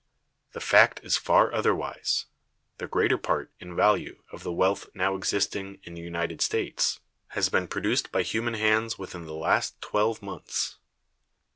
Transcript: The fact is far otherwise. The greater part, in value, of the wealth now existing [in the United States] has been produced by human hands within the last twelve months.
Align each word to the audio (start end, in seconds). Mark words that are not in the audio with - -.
The 0.53 0.59
fact 0.59 0.99
is 1.03 1.15
far 1.15 1.53
otherwise. 1.53 2.25
The 2.79 2.87
greater 2.87 3.19
part, 3.19 3.51
in 3.59 3.75
value, 3.75 4.23
of 4.31 4.41
the 4.41 4.51
wealth 4.51 4.89
now 4.95 5.15
existing 5.15 5.79
[in 5.83 5.93
the 5.93 6.01
United 6.01 6.41
States] 6.41 6.99
has 7.37 7.49
been 7.49 7.67
produced 7.67 8.11
by 8.11 8.23
human 8.23 8.55
hands 8.55 8.97
within 8.97 9.27
the 9.27 9.35
last 9.35 9.79
twelve 9.79 10.23
months. 10.23 10.79